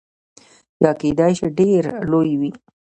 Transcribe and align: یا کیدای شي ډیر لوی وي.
یا 0.83 0.91
کیدای 1.01 1.33
شي 1.39 1.47
ډیر 1.57 1.83
لوی 2.11 2.33
وي. 2.39 2.51